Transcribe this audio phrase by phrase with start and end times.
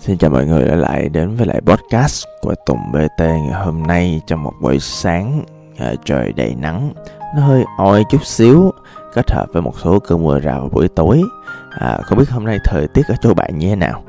[0.00, 3.82] Xin chào mọi người đã lại đến với lại podcast của Tùng BT ngày hôm
[3.82, 5.44] nay trong một buổi sáng.
[5.78, 6.92] À, trời đầy nắng
[7.36, 8.72] nó hơi oi chút xíu
[9.14, 11.22] kết hợp với một số cơn mưa rào vào buổi tối.
[11.70, 14.04] À, không biết hôm nay thời tiết ở chỗ bạn như thế nào.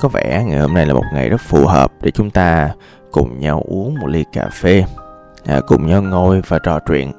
[0.00, 2.70] Có vẻ ngày hôm nay là một ngày rất phù hợp để chúng ta
[3.10, 4.84] cùng nhau uống một ly cà phê
[5.44, 7.12] à, cùng nhau ngồi và trò chuyện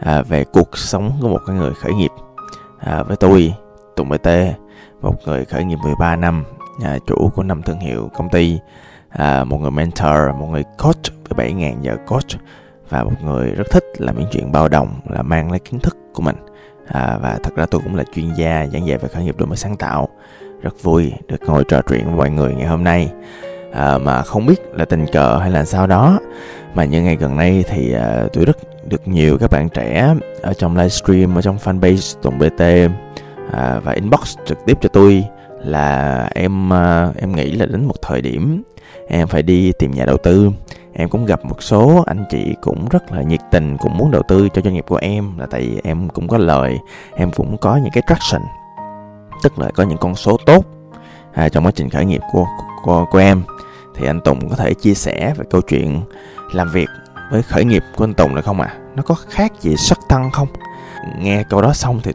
[0.00, 2.10] à, về cuộc sống của một cái người khởi nghiệp.
[2.78, 3.54] À, với tôi
[3.96, 4.28] Tùng BT
[5.02, 6.44] một người khởi nghiệp 13 năm
[6.82, 8.58] à, chủ của năm thương hiệu công ty.
[9.08, 12.40] À, một người mentor một người coach với 7.000 giờ coach.
[12.88, 15.96] Và một người rất thích làm những chuyện bao đồng là mang lấy kiến thức
[16.14, 16.36] của mình.
[16.86, 19.46] À, và thật ra tôi cũng là chuyên gia giảng dạy về khởi nghiệp đổi
[19.46, 20.08] mới sáng tạo.
[20.62, 23.12] Rất vui được ngồi trò chuyện với mọi người ngày hôm nay.
[23.72, 26.18] À, mà không biết là tình cờ hay là sao đó
[26.74, 28.56] mà những ngày gần đây thì à, tôi rất
[28.88, 32.60] được nhiều các bạn trẻ ở trong livestream ở trong fanpage Tùng BT
[33.52, 35.24] à, và inbox trực tiếp cho tôi
[35.66, 38.62] là em ờ, em nghĩ là đến một thời điểm
[39.08, 40.50] em phải đi tìm nhà đầu tư
[40.92, 44.22] em cũng gặp một số anh chị cũng rất là nhiệt tình cũng muốn đầu
[44.28, 46.78] tư cho doanh nghiệp của em là tại vì em cũng có lời
[47.14, 48.42] em cũng có những cái traction
[49.42, 50.64] tức là có những con số tốt
[51.32, 52.46] à, trong quá trình khởi nghiệp của,
[52.82, 53.42] của của em
[53.94, 56.00] thì anh Tùng có thể chia sẻ về câu chuyện
[56.52, 56.88] làm việc
[57.30, 58.68] với khởi nghiệp của anh Tùng được không ạ?
[58.72, 58.78] À?
[58.94, 60.48] Nó có khác gì sắc tăng không?
[61.18, 62.12] Nghe câu đó xong thì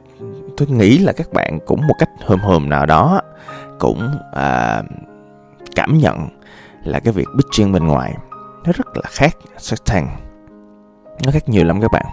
[0.61, 3.21] tôi nghĩ là các bạn cũng một cách hờm hờm nào đó
[3.79, 4.81] cũng à,
[5.75, 6.27] cảm nhận
[6.83, 8.17] là cái việc pitching bên ngoài
[8.65, 10.09] nó rất là khác Shark Tank
[11.25, 12.05] nó khác nhiều lắm các bạn.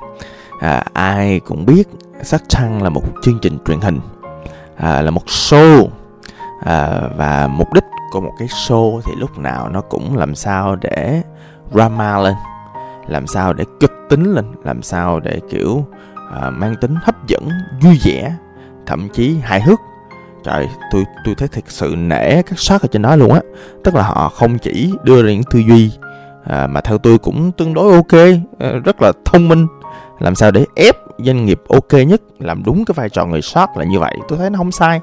[0.61, 1.89] À, ai cũng biết
[2.23, 4.01] Shark Tank là một chương trình truyền hình
[4.77, 5.89] à, là một show
[6.65, 10.77] à, và mục đích của một cái show thì lúc nào nó cũng làm sao
[10.77, 11.23] để
[11.73, 12.35] drama lên
[13.09, 15.85] làm sao để kịch tính lên làm sao để kiểu
[16.41, 17.49] à, mang tính hấp dẫn
[17.81, 18.33] vui vẻ
[18.87, 19.79] thậm chí hài hước.
[20.45, 23.41] Trời tôi tôi thấy thật sự nể các shot ở trên đó luôn á.
[23.85, 25.91] Tức là họ không chỉ đưa ra những tư duy
[26.45, 28.21] à, mà theo tôi cũng tương đối ok
[28.59, 29.67] à, rất là thông minh.
[30.19, 33.69] Làm sao để ép doanh nghiệp ok nhất làm đúng cái vai trò người shot
[33.77, 34.17] là như vậy?
[34.29, 35.01] Tôi thấy nó không sai.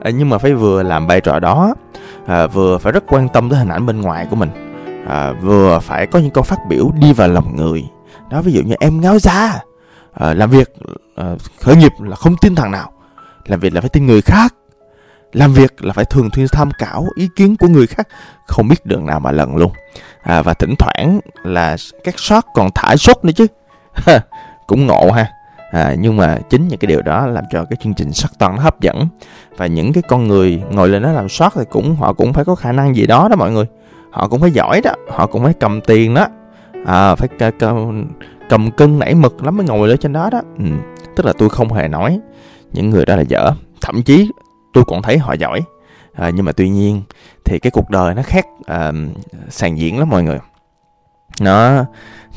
[0.00, 1.74] À, nhưng mà phải vừa làm vai trò đó
[2.26, 4.50] à, vừa phải rất quan tâm tới hình ảnh bên ngoài của mình.
[5.08, 7.84] À, vừa phải có những câu phát biểu đi vào lòng người.
[8.30, 9.60] Đó ví dụ như em ngáo ra.
[10.18, 10.72] Ờ, làm việc
[11.14, 12.92] ờ, khởi nghiệp là không tin thằng nào.
[13.46, 14.54] Làm việc là phải tin người khác.
[15.32, 18.08] Làm việc là phải thường xuyên tham khảo ý kiến của người khác.
[18.46, 19.72] Không biết đường nào mà lần luôn.
[20.22, 23.46] À, và thỉnh thoảng là các shot còn thả shot nữa chứ.
[24.66, 25.26] Cũng ngộ ha.
[25.70, 28.56] À, nhưng mà chính những cái điều đó làm cho cái chương trình sắc toàn
[28.56, 29.08] nó hấp dẫn.
[29.56, 32.44] Và những cái con người ngồi lên đó làm shot thì cũng họ cũng phải
[32.44, 33.64] có khả năng gì đó đó mọi người.
[34.10, 34.92] Họ cũng phải giỏi đó.
[35.10, 36.26] Họ cũng phải cầm tiền đó.
[36.86, 38.06] À, phải cầm,
[38.48, 40.40] cầm cân nảy mực lắm mới ngồi lên trên đó đó.
[40.58, 40.64] Ừ.
[41.16, 42.20] tức là tôi không hề nói.
[42.72, 43.50] Những người đó là dở.
[43.80, 44.30] Thậm chí
[44.72, 45.62] tôi còn thấy họ giỏi.
[46.14, 47.02] À, nhưng mà tuy nhiên
[47.44, 48.92] thì cái cuộc đời nó khác à,
[49.48, 50.38] sàn diễn lắm mọi người.
[51.40, 51.84] Nó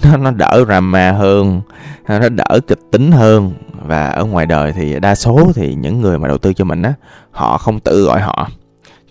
[0.03, 1.61] nó nó đỡ drama hơn
[2.07, 3.53] nó đỡ kịch tính hơn.
[3.85, 6.81] Và ở ngoài đời thì đa số thì những người mà đầu tư cho mình
[6.81, 6.93] á
[7.31, 8.47] họ không tự gọi họ.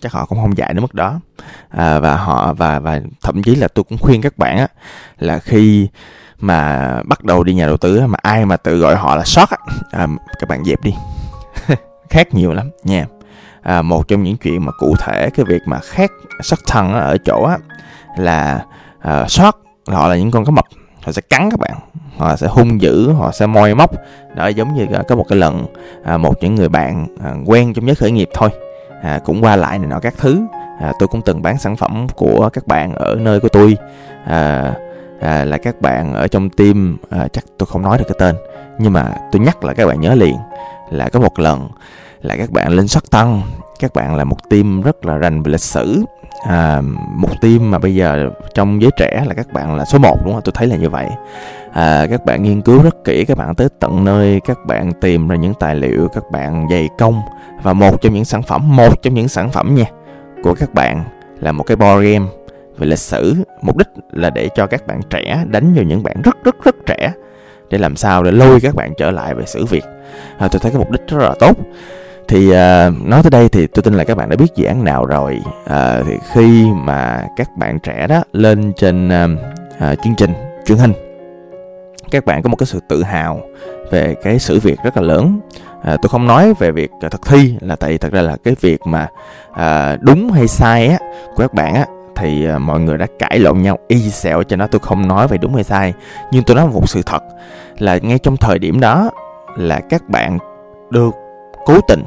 [0.01, 1.19] Chắc họ cũng không dạy đến mức đó.
[1.69, 4.67] À, và họ và và thậm chí là tôi cũng khuyên các bạn á
[5.19, 5.87] là khi
[6.41, 9.49] mà bắt đầu đi nhà đầu tư mà ai mà tự gọi họ là sót
[9.49, 9.57] á
[9.91, 10.07] à,
[10.39, 10.95] các bạn dẹp đi.
[12.09, 13.05] Khác nhiều lắm nha.
[13.61, 17.17] À, một trong những chuyện mà cụ thể cái việc mà khác sắc thân ở
[17.25, 17.57] chỗ á
[18.17, 18.65] là
[18.99, 19.57] à, sót
[19.87, 20.65] họ là những con cá mập
[21.03, 21.73] họ sẽ cắn các bạn
[22.17, 23.91] họ sẽ hung dữ họ sẽ moi móc.
[24.35, 25.65] Đó giống như có một cái lần
[26.03, 28.49] à, một những người bạn à, quen trong giới khởi nghiệp thôi
[29.01, 30.41] à, cũng qua lại này nọ các thứ.
[30.81, 33.77] À, tôi cũng từng bán sản phẩm của các bạn ở nơi của tôi
[34.25, 34.73] à,
[35.21, 38.35] à, là các bạn ở trong team à, chắc tôi không nói được cái tên
[38.79, 40.35] nhưng mà tôi nhắc là các bạn nhớ liền
[40.91, 41.69] là có một lần
[42.21, 43.41] là các bạn lên sắc tăng
[43.79, 46.03] các bạn là một team rất là rành về lịch sử
[46.47, 46.81] à,
[47.15, 50.33] một team mà bây giờ trong giới trẻ là các bạn là số 1 đúng
[50.33, 51.07] không tôi thấy là như vậy
[51.73, 55.27] à, các bạn nghiên cứu rất kỹ các bạn tới tận nơi các bạn tìm
[55.27, 57.21] ra những tài liệu các bạn dày công
[57.63, 59.85] và một trong những sản phẩm một trong những sản phẩm nha
[60.43, 61.03] của các bạn
[61.39, 62.25] là một cái board game
[62.81, 63.35] về lịch sử.
[63.61, 66.75] Mục đích là để cho các bạn trẻ đánh vào những bạn rất rất rất
[66.85, 67.13] trẻ
[67.69, 69.83] để làm sao để lôi các bạn trở lại về sử việt.
[70.37, 71.57] À, tôi thấy cái mục đích rất là tốt.
[72.27, 72.53] Thì uh,
[73.05, 75.41] nói tới đây thì tôi tin là các bạn đã biết dự án nào rồi.
[75.63, 79.39] Uh, thì khi mà các bạn trẻ đó lên trên uh,
[79.91, 80.33] uh, chương trình
[80.65, 80.93] truyền hình
[82.11, 83.41] các bạn có một cái sự tự hào
[83.91, 85.39] về cái sự việc rất là lớn.
[85.83, 88.55] À, tôi không nói về việc thực thi là tại vì thật ra là cái
[88.61, 89.07] việc mà
[89.53, 90.97] à, đúng hay sai á
[91.35, 91.85] của các bạn á
[92.15, 94.67] thì à, mọi người đã cãi lộn nhau y xẹo cho nó.
[94.67, 95.93] Tôi không nói về đúng hay sai
[96.31, 97.23] nhưng tôi nói một sự thật
[97.77, 99.09] là ngay trong thời điểm đó
[99.57, 100.37] là các bạn
[100.89, 101.15] được
[101.65, 102.03] cố tình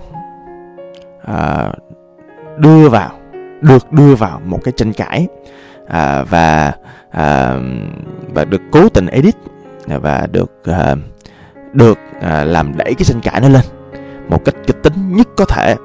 [1.26, 1.68] à,
[2.56, 3.10] đưa vào
[3.60, 5.28] được đưa vào một cái tranh cãi
[5.88, 6.72] à, và
[7.10, 7.56] à,
[8.34, 9.34] và được cố tình edit
[9.86, 10.94] và được à,
[11.72, 13.62] được à, làm đẩy cái tranh cãi nó lên
[14.28, 15.76] một cách kịch tính nhất có thể.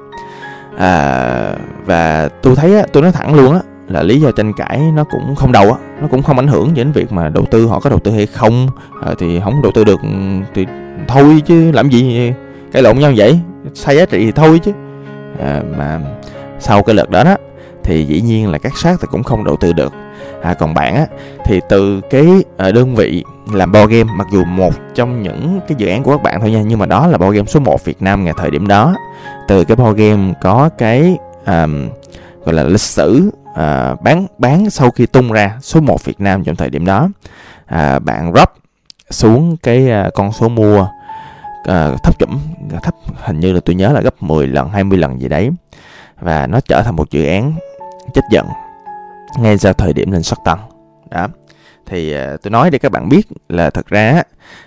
[0.78, 5.04] À, và tôi thấy tôi nói thẳng luôn á là lý do tranh cãi nó
[5.04, 7.66] cũng không đầu á nó cũng không ảnh hưởng gì đến việc mà đầu tư
[7.66, 8.68] họ có đầu tư hay không.
[9.02, 10.00] À, thì không đầu tư được
[10.54, 10.66] thì
[11.08, 12.32] thôi chứ làm gì
[12.72, 13.40] cãi lộn nhau vậy?
[13.74, 14.72] Sai giá trị thì thôi chứ.
[15.40, 16.00] À, mà
[16.58, 17.36] sau cái lượt đó đó
[17.84, 19.92] thì dĩ nhiên là các sát thì cũng không đầu tư được.
[20.42, 21.06] À, còn bạn á
[21.44, 22.26] thì từ cái
[22.56, 26.10] à, đơn vị làm board game mặc dù một trong những cái dự án của
[26.10, 28.34] các bạn thôi nha nhưng mà đó là board game số 1 Việt Nam ngày
[28.36, 28.94] thời điểm đó.
[29.48, 31.16] Từ cái board game có cái
[31.46, 31.88] um,
[32.44, 36.44] gọi là lịch sử à, bán bán sau khi tung ra số 1 Việt Nam
[36.44, 37.08] trong thời điểm đó.
[37.66, 38.48] À, bạn drop
[39.10, 40.88] xuống cái à, con số mua
[41.64, 42.38] à, thấp chuẩn
[42.82, 45.50] thấp hình như là tôi nhớ là gấp 10 lần 20 lần gì đấy.
[46.20, 47.52] Và nó trở thành một dự án
[48.14, 48.46] chết giận
[49.38, 50.58] ngay ra thời điểm lên sắc tăng.
[51.10, 51.28] Đó.
[51.86, 54.22] Thì à, tôi nói để các bạn biết là thật ra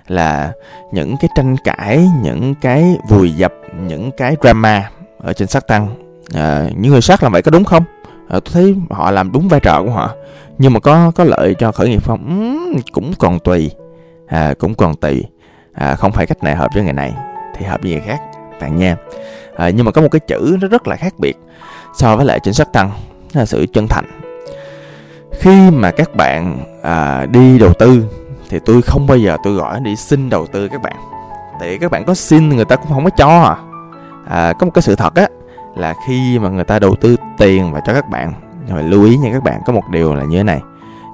[0.07, 0.51] là
[0.91, 5.95] những cái tranh cãi những cái vùi dập những cái drama ở trên sắc tăng
[6.33, 7.83] à, những người sát làm vậy có đúng không?
[8.29, 10.15] Ờ, tôi thấy họ làm đúng vai trò của họ.
[10.57, 12.25] Nhưng mà có có lợi cho khởi nghiệp không?
[12.73, 13.71] Ừ, cũng còn tùy.
[14.27, 15.23] À, cũng còn tùy.
[15.73, 17.13] À, không phải cách này hợp với ngày này
[17.55, 18.21] thì hợp với người khác
[18.61, 18.95] bạn nha.
[19.55, 21.37] À, nhưng mà có một cái chữ nó rất là khác biệt
[21.95, 22.91] so với lại chính sách tăng
[23.33, 24.05] là sự chân thành.
[25.31, 28.05] Khi mà các bạn à, đi đầu tư
[28.49, 30.95] thì tôi không bao giờ tôi gọi đi xin đầu tư các bạn.
[31.59, 33.57] Tại các bạn có xin người ta cũng không có cho à.
[34.27, 35.27] à có một cái sự thật á
[35.75, 38.33] là khi mà người ta đầu tư tiền vào cho các bạn
[38.67, 40.61] rồi lưu ý nha các bạn có một điều là như thế này.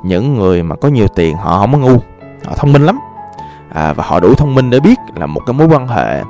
[0.04, 1.98] Những người mà có nhiều tiền họ không có ngu
[2.46, 3.00] họ thông minh lắm.
[3.74, 6.22] À, và họ đủ thông minh để biết là một cái mối quan hệ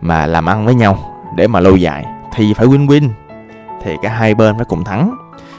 [0.00, 0.98] mà làm ăn với nhau
[1.36, 3.08] để mà lâu dài thì phải win win
[3.82, 5.16] thì cả hai bên phải cùng thắng.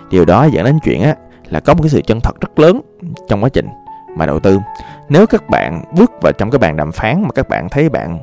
[0.10, 1.16] Điều đó dẫn đến chuyện á
[1.50, 2.82] là có một cái sự chân thật rất lớn
[3.28, 3.68] trong quá trình
[4.16, 4.60] mà đầu tư.
[5.10, 8.20] Nếu các bạn bước vào trong cái bàn đàm phán mà các bạn thấy bạn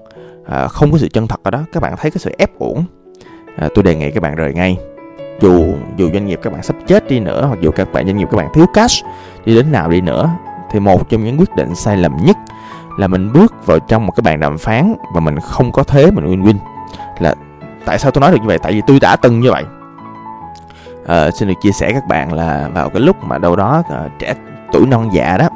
[0.46, 2.84] à, không có sự chân thật ở đó các bạn thấy cái sự ép uổng
[3.60, 4.78] à, tôi đề nghị các bạn rời ngay.
[5.40, 8.16] Dù dù doanh nghiệp các bạn sắp chết đi nữa hoặc dù các bạn doanh
[8.16, 9.04] nghiệp các bạn thiếu cash
[9.44, 10.30] đi đến nào đi nữa
[10.70, 12.36] thì một trong những quyết định sai lầm nhất
[12.98, 16.10] là mình bước vào trong một cái bàn đàm phán và mình không có thế
[16.10, 16.54] mình win win
[17.18, 17.34] là
[17.84, 18.58] tại sao tôi nói được như vậy?
[18.58, 19.64] Tại vì tôi đã từng như vậy.
[21.06, 24.08] À, xin được chia sẻ các bạn là vào cái lúc mà đâu đó à,
[24.18, 24.34] trẻ
[24.72, 25.48] tuổi non dạ đó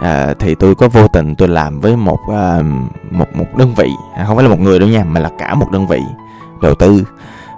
[0.00, 2.62] à, thì tôi có vô tình tôi làm với một à,
[3.10, 3.90] một một đơn vị.
[4.16, 6.02] À, không phải là một người đâu nha mà là cả một đơn vị
[6.62, 7.04] đầu tư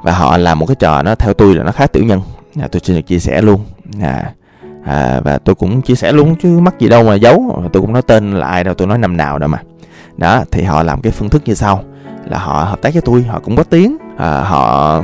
[0.02, 2.20] và họ làm một cái trò nó theo tôi là nó khá tiểu nhân.
[2.60, 3.60] À, tôi xin được chia sẻ luôn.
[4.02, 4.32] À,
[4.84, 7.62] à, và tôi cũng chia sẻ luôn chứ mắc gì đâu mà giấu.
[7.72, 9.58] Tôi cũng nói tên là ai đâu tôi nói năm nào đâu mà.
[10.16, 11.84] Đó thì họ làm cái phương thức như sau.
[12.24, 13.96] Là họ hợp tác với tôi họ cũng có tiếng.
[14.16, 15.02] À, họ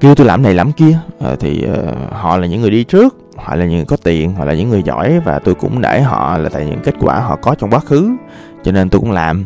[0.00, 0.98] kêu tôi làm này làm kia.
[1.20, 4.34] À, thì uh, họ là những người đi trước họ là những người có tiền
[4.34, 5.20] họ là những người giỏi.
[5.24, 8.10] Và tôi cũng để họ là tại những kết quả họ có trong quá khứ.
[8.64, 9.44] Cho nên tôi cũng làm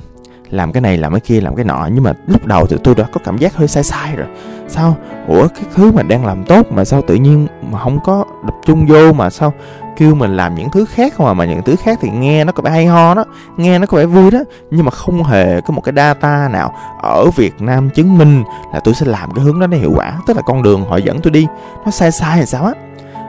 [0.54, 1.88] làm cái này, làm cái kia, làm cái nọ.
[1.92, 4.26] Nhưng mà lúc đầu thì tôi đã có cảm giác hơi sai sai rồi.
[4.68, 4.96] Sao?
[5.28, 8.54] Ủa, cái thứ mà đang làm tốt mà sao tự nhiên mà không có tập
[8.66, 9.52] trung vô mà sao
[9.96, 11.34] kêu mình làm những thứ khác không à?
[11.34, 13.25] Mà những thứ khác thì nghe nó có vẻ hay ho đó,
[13.56, 14.38] nghe nó có vẻ vui đó.
[14.70, 18.80] Nhưng mà không hề có một cái data nào ở Việt Nam chứng minh là
[18.80, 20.18] tôi sẽ làm cái hướng đó nó hiệu quả.
[20.26, 21.46] Tức là con đường họ dẫn tôi đi,
[21.84, 22.73] nó sai sai hay sao á?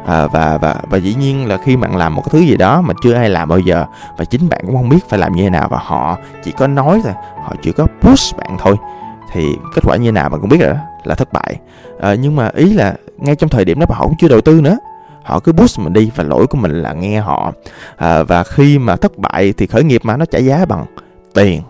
[0.05, 2.81] À, và và và dĩ nhiên là khi bạn làm một cái thứ gì đó
[2.81, 3.85] mà chưa ai làm bao giờ
[4.17, 6.67] và chính bạn cũng không biết phải làm như thế nào và họ chỉ có
[6.67, 8.75] nói thôi họ chỉ có push bạn thôi
[9.31, 11.59] thì kết quả như thế nào bạn cũng biết rồi đó là thất bại.
[11.99, 14.61] À, nhưng mà ý là ngay trong thời điểm đó họ cũng chưa đầu tư
[14.61, 14.77] nữa
[15.23, 17.51] họ cứ push mình đi và lỗi của mình là nghe họ.
[17.95, 20.85] À, và khi mà thất bại thì khởi nghiệp mà nó trả giá bằng
[21.33, 21.61] tiền.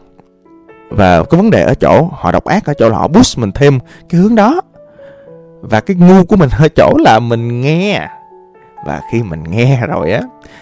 [0.90, 3.52] Và cái vấn đề ở chỗ họ độc ác ở chỗ là họ push mình
[3.52, 4.62] thêm cái hướng đó.
[5.62, 8.08] Và cái ngu của mình ở chỗ là mình nghe
[8.86, 10.22] và khi mình nghe rồi á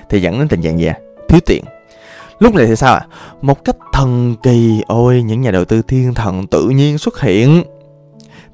[0.09, 0.97] thì dẫn đến tình trạng gì à?
[1.29, 1.63] thiếu tiền
[2.39, 2.99] lúc này thì sao ạ?
[2.99, 3.07] À?
[3.41, 7.63] một cách thần kỳ ôi những nhà đầu tư thiên thần tự nhiên xuất hiện.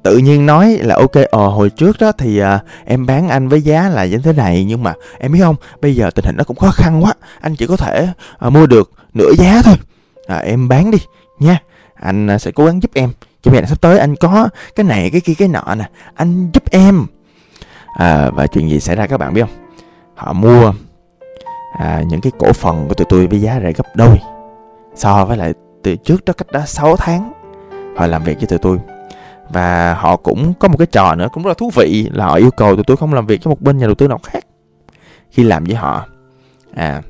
[0.02, 3.62] Tự nhiên nói là ok ờ hồi trước đó thì à, em bán anh với
[3.62, 5.56] giá là như thế này nhưng mà em biết không?
[5.80, 7.14] Bây giờ tình hình nó cũng khó khăn quá.
[7.40, 8.08] Anh chỉ có thể
[8.38, 9.74] à, mua được nửa giá thôi.
[10.26, 10.98] À, em bán đi
[11.38, 11.58] nha.
[11.94, 13.12] Anh à, sẽ cố gắng giúp em.
[13.42, 15.88] Cho nên sắp tới anh có cái này cái kia cái nọ nè.
[16.14, 17.06] Anh giúp em
[18.00, 19.66] à, và chuyện gì xảy ra các bạn biết không?
[20.14, 20.72] Họ mua
[21.78, 24.20] à, những cái cổ phần của tụi tôi với giá rẻ gấp đôi.
[24.94, 27.32] So với lại từ trước đó cách đó 6 tháng
[27.96, 28.78] họ làm việc với tụi tôi.
[29.48, 32.34] Và họ cũng có một cái trò nữa cũng rất là thú vị là họ
[32.34, 34.44] yêu cầu tụi tôi không làm việc cho một bên nhà đầu tư nào khác.
[35.30, 36.06] Khi làm với họ
[36.74, 37.02] à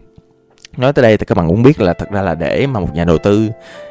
[0.76, 2.94] nói tới đây thì các bạn cũng biết là thật ra là để mà một
[2.94, 3.48] nhà đầu tư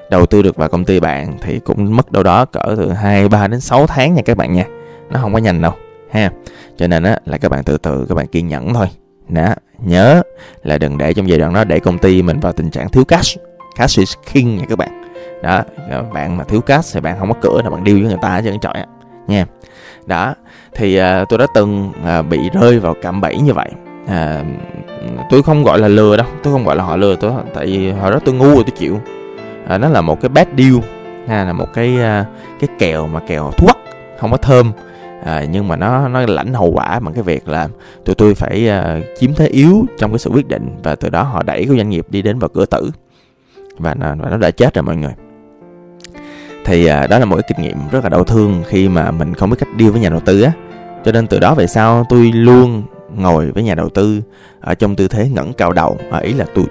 [0.10, 3.30] đầu tư được vào công ty bạn thì cũng mất đâu đó cỡ từ 2,
[3.30, 4.66] 3 đến 6 tháng nha các bạn nha.
[5.10, 5.74] Nó không có nhanh đâu
[6.12, 6.32] ha
[6.80, 8.88] cho nên á là các bạn từ từ các bạn kiên nhẫn thôi.
[9.30, 10.22] Nè nhớ
[10.64, 13.04] là đừng để trong giai đoạn đó để công ty mình vào tình trạng thiếu
[13.06, 13.38] cash.
[13.76, 15.04] Cash is king nha các bạn.
[15.44, 15.64] Đó
[16.14, 18.42] bạn mà thiếu cash thì bạn không có cửa là bạn điêu với người ta
[18.42, 18.74] chứ trọi
[19.28, 19.46] nha.
[20.06, 20.36] Đó
[20.76, 23.70] thì uh, tôi đã từng uh, bị rơi vào cạm bẫy như vậy.
[24.08, 24.44] À,
[25.30, 27.92] tôi không gọi là lừa đâu tôi không gọi là họ lừa tôi tại vì
[27.92, 29.02] hồi đó tôi ngu rồi tôi chịu.
[29.68, 30.76] À, nó là một cái bad deal
[31.28, 32.28] ha là một cái uh,
[32.60, 33.78] cái kèo mà kèo thuốc
[34.20, 34.72] không có thơm
[35.24, 37.68] à, nhưng mà nó nó lãnh hậu quả bằng cái việc là
[38.06, 41.24] tụi tôi phải uh, chiếm thế yếu trong cái sự quyết định và từ đó
[41.24, 42.92] họ đẩy cái doanh nghiệp đi đến vào cửa tử.
[43.78, 45.14] Và nó, và nó đã chết rồi mọi người.
[46.66, 49.34] Thì à, đó là một cái kinh nghiệm rất là đau thương khi mà mình
[49.34, 50.52] không biết cách deal với nhà đầu tư á.
[51.06, 52.84] Cho nên từ đó về sau tôi luôn
[53.16, 54.22] ngồi với nhà đầu tư
[54.60, 55.98] ở trong tư thế ngẩng cao đầu.
[56.12, 56.66] À, ý là tôi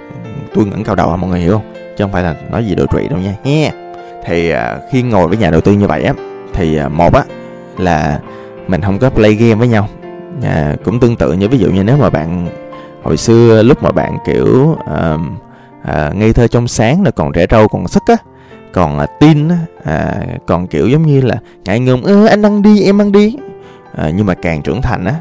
[0.54, 1.72] tôi ngẩng cao đầu mọi người hiểu không?
[1.74, 3.34] Chứ không phải là nói gì đổ trụy đâu nha.
[3.44, 3.74] Yeah.
[4.24, 6.14] thì à, khi ngồi với nhà đầu tư như vậy á
[6.52, 7.24] thì à, một á
[7.78, 8.20] là
[8.68, 9.88] mình không có play game với nhau.
[10.42, 12.48] À, cũng tương tự như ví dụ như nếu mà bạn
[13.02, 15.20] hồi xưa lúc mà bạn kiểu uh,
[15.82, 18.16] uh, ngây thơ trong sáng là còn trẻ trâu còn sức á
[18.72, 20.16] còn uh, tin á à,
[20.46, 23.36] còn kiểu giống như là ngại ngùng ơ anh ăn đi em ăn đi.
[23.96, 25.14] À, nhưng mà càng trưởng thành á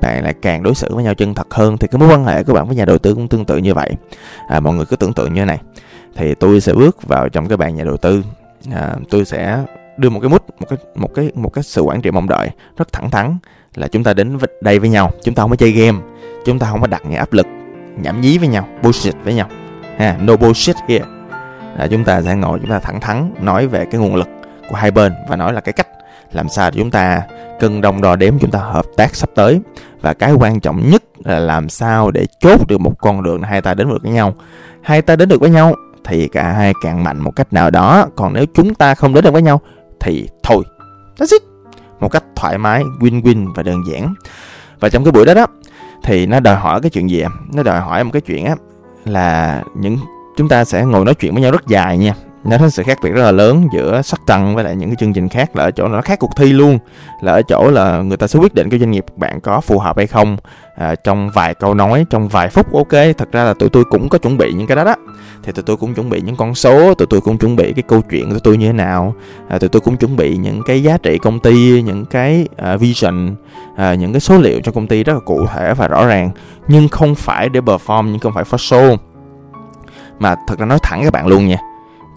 [0.00, 2.42] bạn lại càng đối xử với nhau chân thật hơn thì cái mối quan hệ
[2.42, 3.90] của bạn với nhà đầu tư cũng tương tự như vậy.
[4.48, 5.58] À, mọi người cứ tưởng tượng như thế này.
[6.16, 8.22] Thì tôi sẽ bước vào trong cái bàn nhà đầu tư.
[8.72, 9.58] À, tôi sẽ
[9.96, 12.50] đưa một cái mút, một cái một cái một cái sự quản trị mong đợi
[12.76, 13.38] rất thẳng thắn
[13.74, 15.10] là chúng ta đến đây với nhau.
[15.22, 15.98] Chúng ta không có chơi game.
[16.44, 17.46] Chúng ta không có đặt những áp lực
[18.02, 19.48] nhảm nhí với nhau, bullshit với nhau.
[19.98, 21.04] Ha, no bullshit here.
[21.78, 24.28] Là chúng ta sẽ ngồi, chúng ta thẳng thắn nói về cái nguồn lực
[24.70, 25.88] của hai bên và nói là cái cách
[26.32, 27.22] làm sao để chúng ta
[27.60, 29.60] cân đồng đo đếm, chúng ta hợp tác sắp tới.
[30.00, 33.62] Và cái quan trọng nhất là làm sao để chốt được một con đường hai
[33.62, 34.34] ta đến được với nhau.
[34.82, 35.74] Hai ta đến được với nhau
[36.04, 38.06] thì cả hai càng mạnh một cách nào đó.
[38.16, 39.60] Còn nếu chúng ta không đến được với nhau
[40.04, 40.64] thì thôi.
[41.18, 41.42] That's it.
[42.00, 44.14] Một cách thoải mái, win-win và đơn giản.
[44.80, 45.46] Và trong cái buổi đó đó,
[46.02, 48.56] thì nó đòi hỏi cái chuyện gì nó đòi hỏi một cái chuyện á,
[49.04, 49.98] là những
[50.36, 52.98] chúng ta sẽ ngồi nói chuyện với nhau rất dài nha nó có sự khác
[53.02, 55.64] biệt rất là lớn giữa sắc trăng với lại những cái chương trình khác là
[55.64, 56.78] ở chỗ nó khác cuộc thi luôn.
[57.20, 59.78] Là ở chỗ là người ta sẽ quyết định cái doanh nghiệp bạn có phù
[59.78, 60.36] hợp hay không.
[60.76, 64.08] À, trong vài câu nói trong vài phút ok thật ra là tụi tôi cũng
[64.08, 64.94] có chuẩn bị những cái đó đó.
[65.42, 67.82] Thì tụi tôi cũng chuẩn bị những con số tụi tôi cũng chuẩn bị cái
[67.88, 69.14] câu chuyện của tụi tôi như thế nào.
[69.48, 72.80] À, tụi tôi cũng chuẩn bị những cái giá trị công ty những cái uh,
[72.80, 73.34] vision
[73.72, 76.30] uh, những cái số liệu cho công ty rất là cụ thể và rõ ràng.
[76.68, 78.96] Nhưng không phải để perform nhưng không phải for show.
[80.18, 81.58] Mà thật ra nói thẳng các bạn luôn nha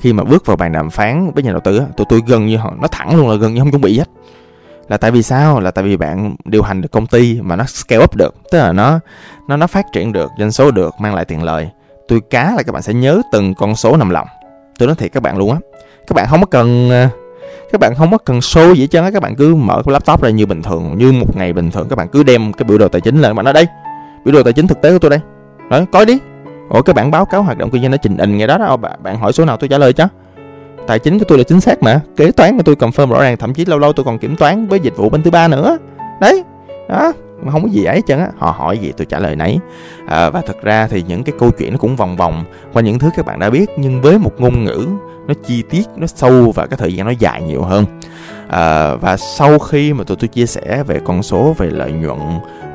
[0.02, 2.58] khi mà bước vào bàn đàm phán với nhà đầu tư tụi tôi gần như
[2.58, 4.10] họ nó thẳng luôn là gần như không chuẩn bị hết.
[4.90, 5.60] Là tại vì sao?
[5.60, 8.58] Là tại vì bạn điều hành được công ty mà nó scale up được, tức
[8.58, 9.00] là nó
[9.48, 11.70] nó nó phát triển được, doanh số được, mang lại tiền lời.
[12.08, 14.28] Tôi cá là các bạn sẽ nhớ từng con số nằm lòng.
[14.80, 15.58] Tôi nói thiệt các bạn luôn á,
[16.08, 17.10] các bạn không có cần à,
[17.72, 19.94] các bạn không có cần show gì hết trơn á, các bạn cứ mở cái
[19.94, 21.88] laptop ra như bình thường, như một ngày bình thường.
[21.90, 23.68] Các bạn cứ đem cái biểu đồ tài chính lên bạn nói, đây,
[24.26, 25.20] biểu đồ tài chính thực tế của tôi đây.
[25.70, 26.18] Đấy coi đi
[26.70, 28.78] ủa cái bản báo cáo hoạt động kinh doanh nó trình in ngay đó đó
[28.78, 30.04] bạn, bạn hỏi số nào tôi trả lời chứ?
[30.88, 33.38] Tài chính của tôi là chính xác mà kế toán của tôi confirm rõ ràng
[33.38, 35.78] thậm chí lâu lâu tôi còn kiểm toán với dịch vụ bên thứ ba nữa.
[36.22, 36.44] Đấy
[36.90, 37.14] đó
[37.52, 38.28] không có gì ấy chân á.
[38.38, 39.60] Họ hỏi gì tôi trả lời nấy.
[40.08, 42.44] À, và thật ra thì những cái câu chuyện nó cũng vòng vòng
[42.74, 44.88] qua những thứ các bạn đã biết nhưng với một ngôn ngữ
[45.28, 47.86] nó chi tiết nó sâu và cái thời gian nó dài nhiều hơn.
[48.48, 52.20] À, và sau khi mà tụi tôi chia sẻ về con số về lợi nhuận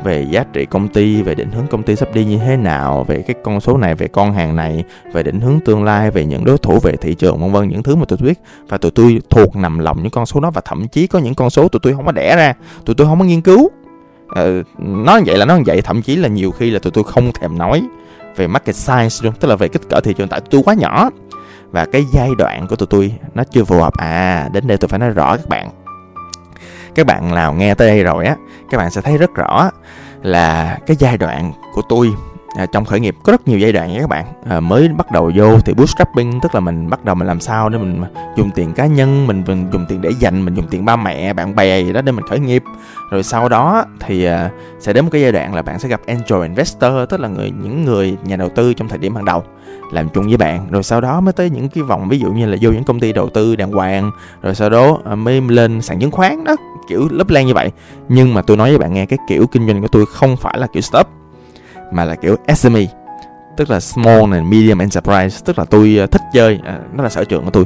[0.05, 3.05] về giá trị công ty về định hướng công ty sắp đi như thế nào
[3.05, 6.25] về cái con số này về con hàng này về định hướng tương lai về
[6.25, 8.41] những đối thủ về thị trường vân vân những thứ mà tụi tôi biết.
[8.69, 11.35] Và tụi tôi thuộc nằm lòng những con số đó và thậm chí có những
[11.35, 12.55] con số tụi tôi không có đẻ ra
[12.85, 13.71] tụi tôi không có nghiên cứu.
[14.29, 17.33] Ờ, nói vậy là nói vậy thậm chí là nhiều khi là tụi tôi không
[17.33, 17.83] thèm nói
[18.37, 21.11] về market size luôn tức là về kích cỡ thị trường tại tôi quá nhỏ.
[21.71, 23.93] Và cái giai đoạn của tụi tôi nó chưa phù hợp.
[23.97, 25.82] À đến đây tôi phải nói rõ các bạn
[26.95, 28.37] các bạn nào nghe tới đây rồi á
[28.71, 29.71] các bạn sẽ thấy rất rõ
[30.23, 32.13] là cái giai đoạn của tôi
[32.57, 34.27] à, trong khởi nghiệp có rất nhiều giai đoạn nha các bạn.
[34.49, 37.69] À, mới bắt đầu vô thì bootstrapping tức là mình bắt đầu mình làm sao
[37.69, 38.03] để mình
[38.37, 41.33] dùng tiền cá nhân mình, mình dùng tiền để dành mình dùng tiền ba mẹ
[41.33, 42.63] bạn bè gì đó để mình khởi nghiệp.
[43.11, 46.01] Rồi sau đó thì à, sẽ đến một cái giai đoạn là bạn sẽ gặp
[46.07, 49.45] angel investor tức là người những người nhà đầu tư trong thời điểm ban đầu
[49.93, 50.67] làm chung với bạn.
[50.71, 53.01] Rồi sau đó mới tới những cái vòng ví dụ như là vô những công
[53.01, 54.11] ty đầu tư đàng hoàng
[54.43, 56.57] rồi sau đó à, mới lên sàn chứng khoán đó
[56.89, 57.71] kiểu lấp lan như vậy.
[58.09, 60.59] Nhưng mà tôi nói với bạn nghe cái kiểu kinh doanh của tôi không phải
[60.59, 61.07] là kiểu startup
[61.93, 62.87] mà là kiểu SME
[63.57, 67.09] tức là small and medium enterprise tức là tôi ờ, thích chơi à, nó là
[67.09, 67.65] sở trường của tôi.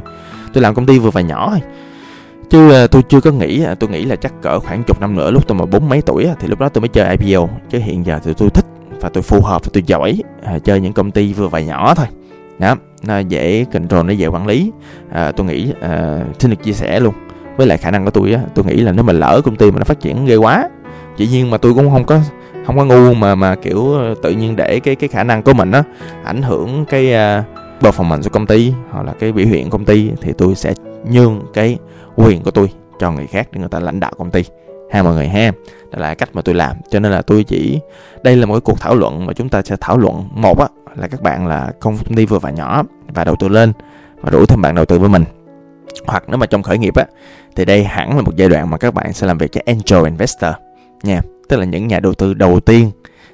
[0.53, 1.61] Tôi làm công ty vừa và nhỏ thôi.
[2.49, 5.15] Chứ ờ, tôi chưa có nghĩ ờ, tôi nghĩ là chắc cỡ khoảng chục năm
[5.15, 7.79] nữa lúc tôi mà bốn mấy tuổi thì lúc đó tôi mới chơi IPO chứ
[7.79, 8.65] hiện giờ thì tôi thích
[9.01, 11.93] và tôi phù hợp và tôi giỏi à, chơi những công ty vừa và nhỏ
[11.95, 12.05] thôi.
[12.59, 14.71] Đó nó dễ control nó dễ quản lý.
[15.11, 17.13] À, tôi nghĩ à, xin được chia sẻ luôn
[17.57, 19.71] với lại khả năng của tôi á tôi nghĩ là nếu mà lỡ công ty
[19.71, 20.69] mà nó phát triển ghê quá
[21.17, 22.19] dĩ nhiên mà tôi cũng không có
[22.65, 25.53] không có ngu mà mà kiểu ờ, tự nhiên để cái cái khả năng của
[25.53, 25.83] mình á
[26.23, 27.45] ảnh hưởng cái uh,
[27.81, 30.73] performance của công ty hoặc là cái biểu hiện công ty thì tôi sẽ
[31.11, 31.77] nhường cái
[32.15, 34.43] quyền của tôi cho người khác để người ta lãnh đạo công ty
[34.91, 35.51] ha mọi người ha.
[35.91, 37.79] Đó là cách mà tôi làm cho nên là tôi chỉ
[38.23, 40.67] đây là một cái cuộc thảo luận mà chúng ta sẽ thảo luận một á
[40.95, 42.83] là các bạn là công ty vừa và nhỏ
[43.13, 43.73] và đầu tư lên
[44.21, 45.23] và rủ thêm bạn đầu tư với mình
[46.05, 47.05] hoặc nếu mà trong khởi nghiệp á
[47.55, 50.05] thì đây hẳn là một giai đoạn mà các bạn sẽ làm việc cho angel
[50.05, 50.51] investor
[51.03, 51.21] nha.
[51.49, 52.91] Tức là những nhà đầu tư đầu tiên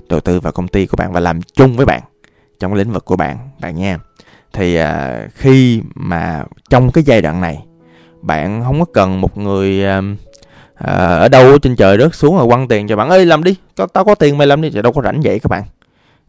[0.10, 2.02] đầu tư vào công ty của bạn và làm chung với bạn
[2.60, 3.98] trong cái lĩnh vực của bạn bạn nha.
[4.54, 7.64] Thì à, khi mà trong cái giai đoạn này
[8.22, 10.02] bạn không có cần một người à,
[10.76, 13.56] à, ở đâu trên trời rớt xuống rồi quăng tiền cho bạn ơi làm đi
[13.76, 14.70] tao, tao có tiền mày làm đi.
[14.70, 15.64] Thì đâu có rảnh vậy các bạn.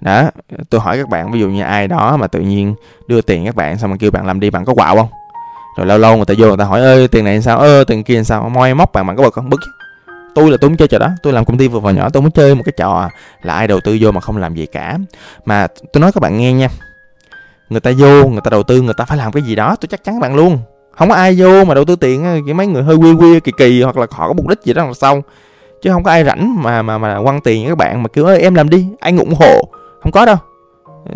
[0.00, 0.30] Đó
[0.70, 2.74] tôi hỏi các bạn ví dụ như ai đó mà tự nhiên
[3.06, 5.08] đưa tiền các bạn xong rồi kêu bạn làm đi bạn có quạo không?
[5.76, 7.58] Rồi lâu lâu người ta vô người ta hỏi ơi tiền này sao?
[7.58, 8.48] Ơ, tiền kia sao?
[8.48, 9.50] Moi móc bạn bạn có bực không?
[9.50, 9.60] Bực
[10.34, 12.22] tôi là tôi muốn chơi trò đó, tôi làm công ty vừa và nhỏ, tôi
[12.22, 13.08] mới chơi một cái trò
[13.42, 14.98] là ai đầu tư vô mà không làm gì cả.
[15.44, 16.68] Mà tôi nói các bạn nghe nha,
[17.68, 19.88] người ta vô, người ta đầu tư, người ta phải làm cái gì đó, tôi
[19.88, 20.58] chắc chắn bạn luôn.
[20.98, 23.52] Không có ai vô mà đầu tư tiền cái mấy người hơi quy quy kỳ
[23.58, 25.22] kỳ, hoặc là họ có mục đích gì đó là sau
[25.82, 28.40] chứ không có ai rảnh mà mà mà quăng tiền các bạn mà kiểu ơi
[28.40, 28.86] em làm đi.
[29.00, 29.68] Anh ủng hộ
[30.02, 30.36] không có đâu.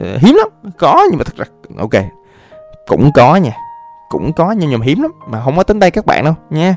[0.00, 0.48] Ờ, hiếm lắm.
[0.78, 1.44] Có nhưng mà thật ra,
[1.78, 2.04] ok.
[2.86, 3.52] Cũng có nha
[4.08, 6.76] cũng có nhưng nhầm hiếm lắm, mà không có tính tay các bạn đâu, nha.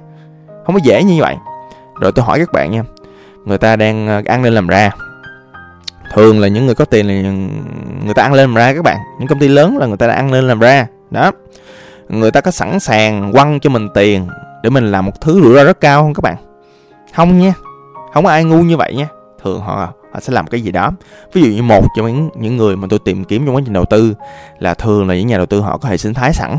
[0.66, 1.36] Không có dễ như vậy.
[2.02, 2.84] Rồi tôi hỏi các bạn nha.
[3.46, 4.92] Người ta đang ờ, ăn lên làm ra.
[6.14, 7.36] Thường là những người có tiền là ừ,
[8.06, 8.98] người ta ăn lên làm ra các bạn.
[9.20, 10.88] Những công ty lớn là người ta đã ăn lên làm ra.
[11.12, 11.32] Đó.
[12.10, 14.28] Người ta có sẵn sàng quăng cho mình tiền
[14.64, 16.36] để mình làm một thứ rủi ro rất cao không các bạn?
[17.16, 17.54] Không nha.
[18.14, 19.08] Không có ai ngu như vậy nha.
[19.44, 20.92] Thường họ họ sẽ làm cái gì đó.
[21.34, 23.74] Ví dụ như một trong những những người mà tôi tìm kiếm trong quá trình
[23.74, 24.14] đầu tư
[24.60, 26.58] là thường là những nhà đầu tư họ có hệ sinh thái sẵn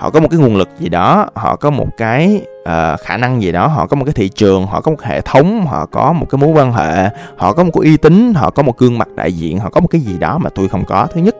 [0.00, 3.42] họ có một cái nguồn lực gì đó họ có một cái uh, khả năng
[3.42, 6.12] gì đó họ có một cái thị trường họ có một hệ thống họ có
[6.12, 8.98] một cái mối quan hệ họ có một cái uy tín họ có một gương
[8.98, 11.06] mặt đại diện họ có một cái gì đó mà tôi không có.
[11.06, 11.36] Thứ nhất.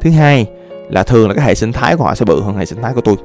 [0.00, 0.46] Thứ hai
[0.88, 2.92] là thường là cái hệ sinh thái của họ sẽ bự hơn hệ sinh thái
[2.94, 3.16] của tôi.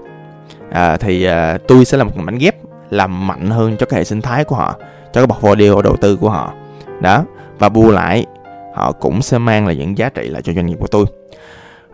[0.72, 2.56] À, thì uh, tôi sẽ là một mảnh ghép
[2.90, 4.76] làm mạnh hơn cho cái hệ sinh thái của họ
[5.14, 6.54] cho cái portfolio đầu tư của họ.
[7.02, 7.24] Đó.
[7.60, 8.26] Và bù lại
[8.76, 11.06] họ cũng sẽ mang là những giá trị lại cho doanh nghiệp của tôi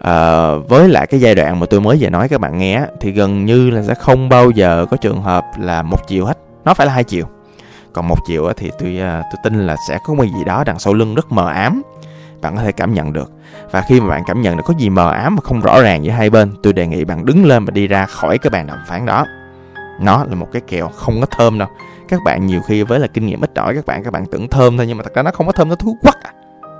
[0.01, 3.11] à, với lại cái giai đoạn mà tôi mới vừa nói các bạn nghe thì
[3.11, 6.37] gần như là sẽ không bao giờ có trường hợp là một chiều hết.
[6.65, 7.25] Nó phải là hai chiều.
[7.93, 10.79] Còn một chiều thì tôi ờ, tôi tin là sẽ có một gì đó đằng
[10.79, 11.81] sau lưng rất mờ ám.
[12.41, 13.31] Bạn có thể cảm nhận được.
[13.71, 16.05] Và khi mà bạn cảm nhận được có gì mờ ám mà không rõ ràng
[16.05, 18.67] giữa hai bên tôi đề nghị bạn đứng lên và đi ra khỏi cái bàn
[18.67, 19.25] đàm phán đó.
[20.01, 21.67] Nó là một cái kèo không có thơm đâu.
[22.09, 24.47] Các bạn nhiều khi với là kinh nghiệm ít ỏi các bạn các bạn tưởng
[24.47, 26.31] thơm thôi nhưng mà thật ra nó không có thơm nó thúi quắc à.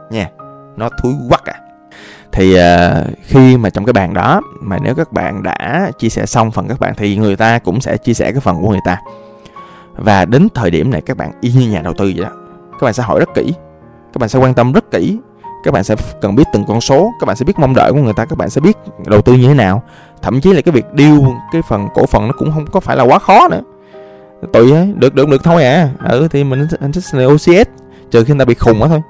[0.10, 0.29] Nha
[0.77, 1.70] nó thúi quắc à
[2.32, 2.62] thì uh,
[3.23, 6.67] khi mà trong cái bàn đó mà nếu các bạn đã chia sẻ xong phần
[6.67, 8.97] các bạn thì người ta cũng sẽ chia sẻ cái phần của người ta.
[9.95, 12.32] Và đến thời điểm này các bạn y như nhà đầu tư vậy đó
[12.71, 13.54] các bạn sẽ hỏi rất kỹ
[14.13, 15.17] các bạn sẽ quan tâm rất kỹ
[15.63, 17.99] các bạn sẽ cần biết từng con số các bạn sẽ biết mong đợi của
[17.99, 19.84] người ta các bạn sẽ biết đầu tư như thế nào.
[20.21, 22.97] Thậm chí là cái việc điêu cái phần cổ phần nó cũng không có phải
[22.97, 23.62] là quá khó nữa.
[24.54, 25.89] Tùy ấy được được được thôi à.
[26.10, 27.69] Ừ thì mình anh thích OCS
[28.12, 29.01] trừ khi người ta bị khùng quá thôi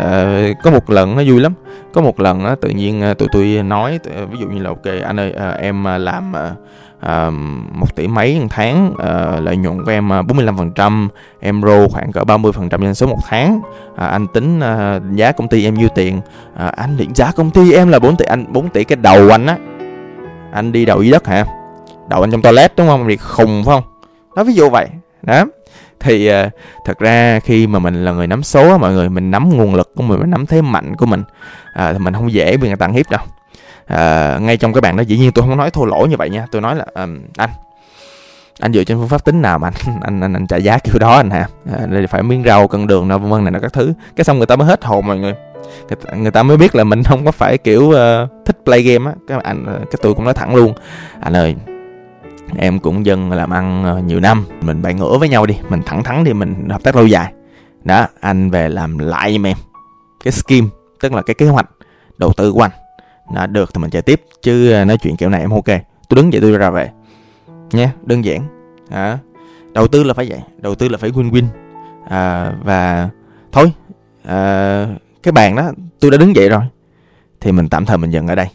[0.00, 1.54] à, có một lần nó vui lắm.
[1.92, 4.68] Có một lần á tự nhiên ờ, tụi tôi nói ờ, ví dụ như là
[4.68, 6.32] ok anh ơi à, em làm
[7.00, 7.30] à,
[7.72, 11.08] một tỷ mấy một tháng à, lợi nhuận của em 45%
[11.40, 13.60] em rô khoảng cỡ 30% doanh số một tháng.
[13.96, 16.20] À, anh tính à, giá công ty em nhiêu tiền?
[16.56, 19.28] À, anh định giá công ty em là 4 tỷ anh 4 tỷ cái đầu
[19.30, 19.56] anh á.
[20.52, 21.44] Anh đi đầu dưới đất hả?
[22.08, 23.04] Đầu anh trong toilet đúng không?
[23.08, 23.84] Thì khùng phải không?
[24.36, 24.88] Đó ví dụ vậy.
[25.22, 25.44] Đó
[26.00, 26.52] thì uh,
[26.84, 29.92] thật ra khi mà mình là người nắm số mọi người mình nắm nguồn lực
[29.94, 32.76] của mình mình nắm thế mạnh của mình uh, thì mình không dễ bị người
[32.76, 33.20] ta hiếp đâu.
[33.92, 36.30] Uh, ngay trong cái bạn đó dĩ nhiên tôi không nói thô lỗ như vậy
[36.30, 36.46] nha.
[36.52, 37.50] Tôi nói là um, anh
[38.60, 40.98] anh dựa trên phương pháp tính nào mà anh anh anh, anh trả giá kiểu
[40.98, 41.48] đó anh hả?
[41.72, 43.92] À, đây phải miếng rau cân đường nào vân vân này nó các thứ.
[44.16, 45.34] Cái xong người ta mới hết hồn mọi người.
[45.88, 49.10] Người, người ta mới biết là mình không có phải kiểu uh, thích play game
[49.10, 49.16] á.
[49.28, 50.74] Cái anh cái tôi cũng nói thẳng luôn.
[51.20, 51.56] Anh ơi
[52.58, 54.44] em cũng dân làm ăn ờ, nhiều năm.
[54.60, 55.58] Mình bày ngửa với nhau đi.
[55.68, 57.32] Mình thẳng thắn thì mình hợp tác lâu dài.
[57.84, 59.56] Đó anh về làm lại giùm em.
[60.24, 60.66] Cái scheme
[61.00, 61.70] tức là cái kế hoạch
[62.18, 62.70] đầu tư của anh
[63.34, 64.22] đó, được thì mình chạy tiếp.
[64.42, 65.66] Chứ ờ, nói chuyện kiểu này em ok.
[66.08, 66.90] Tôi đứng dậy tôi ra về.
[67.72, 68.42] Nha đơn giản.
[68.90, 69.18] À,
[69.72, 70.40] đầu tư là phải vậy.
[70.58, 71.44] Đầu tư là phải win win
[72.08, 73.08] à, và
[73.52, 73.72] thôi
[74.24, 74.86] à,
[75.22, 76.62] cái bàn đó tôi đã đứng dậy rồi.
[77.40, 78.46] Thì mình tạm thời mình dừng ở đây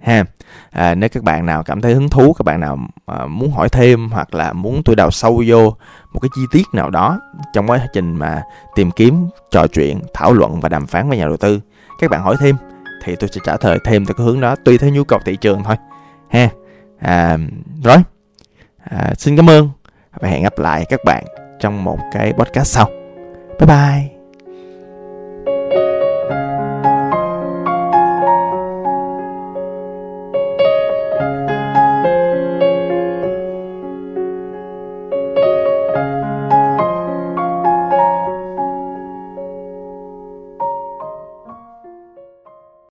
[0.00, 0.24] ha.
[0.70, 3.68] À, nếu các bạn nào cảm thấy hứng thú các bạn nào à, muốn hỏi
[3.68, 5.76] thêm hoặc là muốn tôi đào sâu vô
[6.12, 7.20] một cái chi tiết nào đó
[7.52, 8.42] trong quá trình mà
[8.74, 11.60] tìm kiếm trò chuyện thảo luận và đàm phán với nhà đầu tư
[12.00, 12.56] các bạn hỏi thêm
[13.02, 15.36] thì tôi sẽ trả lời thêm theo cái hướng đó tùy theo nhu cầu thị
[15.36, 15.76] trường thôi.
[16.30, 16.48] Ha.
[17.00, 17.38] À,
[17.84, 17.96] rồi.
[18.84, 19.70] À, xin cảm ơn
[20.20, 21.24] và hẹn gặp lại các bạn
[21.60, 22.88] trong một cái podcast sau.
[23.60, 24.19] Bye bye.